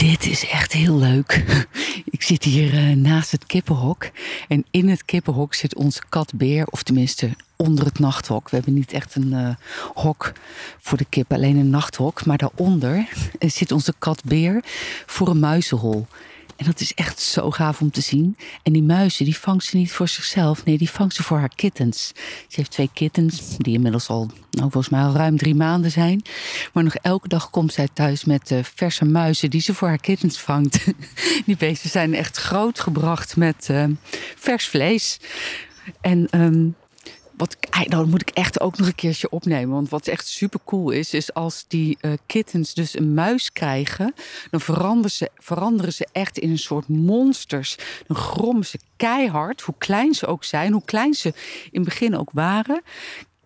[0.00, 1.44] Dit is echt heel leuk.
[2.16, 4.10] Ik zit hier eh, naast het kippenhok.
[4.48, 6.66] En in het kippenhok zit onze kat Beer.
[6.66, 8.50] Of tenminste onder het nachthok.
[8.50, 9.48] We hebben niet echt een uh,
[9.94, 10.32] hok
[10.78, 12.24] voor de kip, alleen een nachthok.
[12.24, 13.08] Maar daaronder
[13.38, 14.60] eh, zit onze kat Beer
[15.06, 16.06] voor een muizenhol.
[16.60, 18.36] En dat is echt zo gaaf om te zien.
[18.62, 20.64] En die muizen, die vangt ze niet voor zichzelf.
[20.64, 22.12] Nee, die vangt ze voor haar kittens.
[22.48, 26.22] Ze heeft twee kittens, die inmiddels al, nou, volgens mij al ruim drie maanden zijn.
[26.72, 29.98] Maar nog elke dag komt zij thuis met uh, verse muizen die ze voor haar
[29.98, 30.84] kittens vangt.
[31.46, 33.84] die beesten zijn echt grootgebracht met uh,
[34.36, 35.20] vers vlees.
[36.00, 36.76] En um,
[37.40, 39.74] wat, nou moet ik echt ook nog een keertje opnemen.
[39.74, 44.14] Want wat echt super cool is, is als die uh, kittens dus een muis krijgen,
[44.50, 47.76] dan veranderen ze, veranderen ze echt in een soort monsters.
[48.06, 51.28] Dan grommen ze keihard, hoe klein ze ook zijn, hoe klein ze
[51.70, 52.82] in het begin ook waren.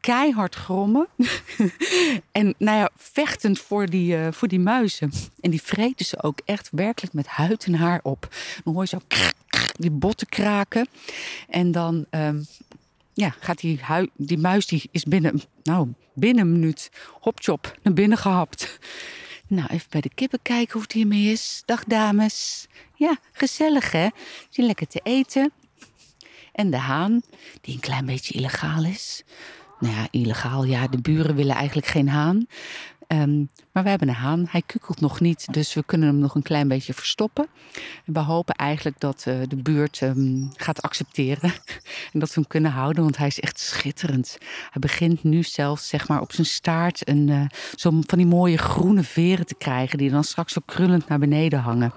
[0.00, 1.06] Keihard grommen.
[2.32, 5.12] en nou ja, vechtend voor die, uh, voor die muizen.
[5.40, 8.28] En die vreten ze ook echt werkelijk met huid en haar op.
[8.64, 8.98] Dan hoor je zo
[9.76, 10.88] die botten kraken.
[11.48, 12.46] En dan um,
[13.18, 13.80] ja, gaat die,
[14.16, 18.78] die muis die is binnen, nou, binnen een minuut hopchop naar binnen gehapt.
[19.46, 21.62] Nou, even bij de kippen kijken hoe het hiermee is.
[21.64, 22.66] Dag dames.
[22.94, 24.08] Ja, gezellig hè?
[24.48, 25.52] Zin lekker te eten.
[26.52, 27.22] En de haan,
[27.60, 29.22] die een klein beetje illegaal is.
[29.80, 32.46] Nou ja, illegaal, ja, de buren willen eigenlijk geen haan.
[33.08, 34.46] Um, maar we hebben een haan.
[34.50, 37.46] Hij kukelt nog niet, dus we kunnen hem nog een klein beetje verstoppen.
[38.04, 41.52] En we hopen eigenlijk dat uh, de buurt um, gaat accepteren.
[42.12, 44.38] En dat we hem kunnen houden, want hij is echt schitterend.
[44.70, 47.44] Hij begint nu zelfs zeg maar, op zijn staart een, uh,
[47.76, 49.98] van die mooie groene veren te krijgen...
[49.98, 51.92] die dan straks zo krullend naar beneden hangen.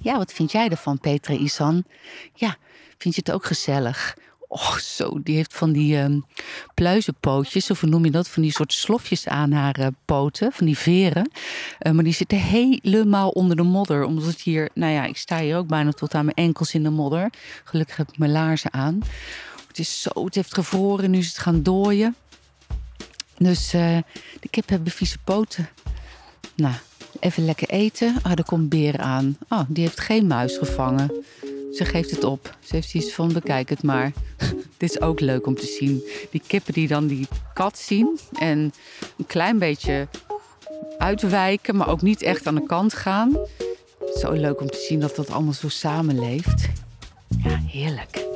[0.00, 1.84] Ja, wat vind jij ervan, Petra Isan?
[2.34, 2.56] Ja,
[2.98, 4.16] vind je het ook gezellig?
[4.52, 6.24] Och, zo, die heeft van die um,
[6.74, 8.28] pluizenpootjes, of hoe noem je dat?
[8.28, 11.30] Van die soort slofjes aan haar uh, poten, van die veren.
[11.80, 14.04] Uh, maar die zitten helemaal onder de modder.
[14.04, 16.82] Omdat het hier, nou ja, ik sta hier ook bijna tot aan mijn enkels in
[16.82, 17.32] de modder.
[17.64, 18.98] Gelukkig heb ik mijn laarzen aan.
[19.68, 22.16] Het is zo, het heeft gevroren, nu is het gaan dooien.
[23.38, 23.98] Dus uh,
[24.40, 25.68] de kip hebben vieze poten.
[26.54, 26.74] Nou,
[27.20, 28.16] even lekker eten.
[28.22, 29.36] Ah, er komt beer aan.
[29.48, 31.24] Oh, die heeft geen muis gevangen.
[31.72, 32.56] Ze geeft het op.
[32.60, 34.12] Ze heeft iets van bekijk het maar.
[34.76, 36.02] Dit is ook leuk om te zien.
[36.30, 38.72] Die kippen die dan die kat zien en
[39.16, 40.08] een klein beetje
[40.98, 43.38] uitwijken, maar ook niet echt aan de kant gaan.
[44.14, 46.68] Zo leuk om te zien dat dat allemaal zo samenleeft.
[47.42, 48.29] Ja, heerlijk.